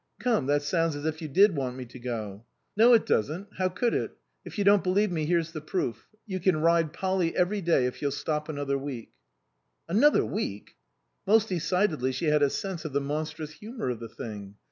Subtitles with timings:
[0.19, 2.43] "Come, that sounds as if you did want me to go
[2.75, 3.49] ""No it doesn't.
[3.59, 4.17] How could it?
[4.43, 8.01] If you don't believe me, here's the proof you can ride Polly every day if
[8.01, 9.11] you'll stop another week."
[9.87, 10.75] Another week!
[11.27, 14.55] Most decidedly she had a sense of the monstrous humour of the thing.